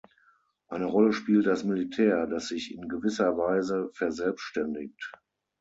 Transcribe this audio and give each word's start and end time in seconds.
Eine 0.67 0.85
Rolle 0.85 1.13
spielt 1.13 1.45
das 1.45 1.63
Militär, 1.63 2.25
das 2.25 2.47
sich 2.47 2.73
in 2.73 2.89
gewisser 2.89 3.37
Weise 3.37 3.91
verselbständigt. 3.93 5.11